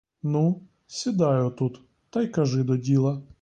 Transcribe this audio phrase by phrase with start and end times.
[0.23, 3.21] Ну, сідай отут та й кажи до діла!